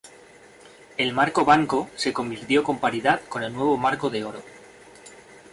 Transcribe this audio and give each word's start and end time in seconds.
El 0.97 1.13
Marco 1.13 1.45
Banco 1.45 1.87
se 1.95 2.11
convirtió 2.11 2.63
con 2.63 2.79
paridad 2.79 3.21
con 3.29 3.43
el 3.43 3.53
nuevo 3.53 3.77
marco 3.77 4.09
de 4.09 4.23
oro. 4.23 4.41